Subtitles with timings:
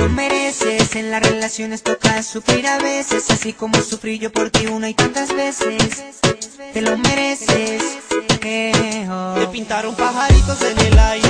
[0.00, 0.96] Lo mereces.
[0.96, 3.30] En las relaciones toca sufrir a veces.
[3.30, 6.04] Así como sufrí yo por ti una y tantas veces.
[6.72, 7.82] Te lo mereces.
[8.40, 11.28] Te pintaron pajaritos en el aire.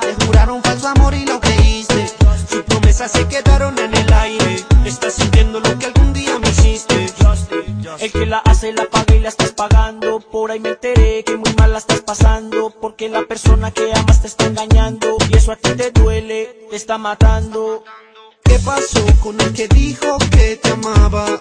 [0.00, 2.10] Te juraron falso amor y lo creíste.
[2.48, 4.64] Sus promesas se quedaron en el aire.
[4.84, 7.06] Estás sintiendo lo que algún día me hiciste.
[7.98, 10.20] El que la hace la paga y la estás pagando.
[10.20, 12.45] Por ahí me enteré que muy mal la estás pasando.
[13.16, 15.16] La persona que amas te está engañando.
[15.30, 17.82] Y eso a ti te duele, te está matando.
[18.44, 21.40] ¿Qué pasó con el que dijo que te amaba?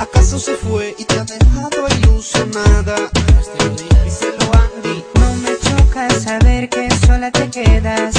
[0.00, 2.96] ¿Acaso se fue y te ha dejado ilusionada?
[4.04, 5.04] Díselo Andy.
[5.20, 8.16] No me choca saber que sola te quedas.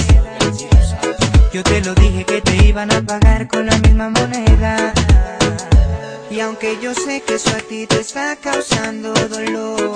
[1.52, 4.94] Yo te lo dije que te iban a pagar con la misma moneda.
[6.31, 9.96] Y aunque yo sé que eso a ti te está causando dolor,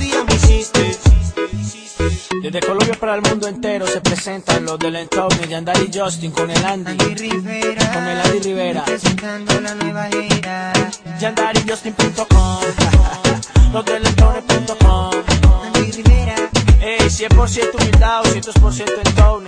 [2.51, 6.31] Desde Colombia para el mundo entero se presentan los del entorno de Andar y Justin
[6.31, 6.91] con el Andy.
[6.91, 8.83] Andy Rivera, Con el Andy Rivera.
[8.83, 10.73] presentando la nueva era.
[11.17, 12.59] YandariJustin.com
[13.71, 15.11] Los del entorno.com
[15.63, 16.35] Andy Rivera.
[16.81, 19.47] Ey, 100% humildad, 200% entorno.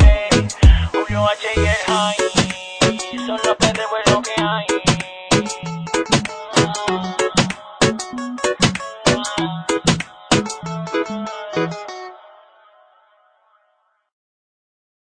[0.00, 0.48] Ey,
[0.92, 2.16] Julio H y el High.
[3.26, 4.66] Son los perros lo que hay.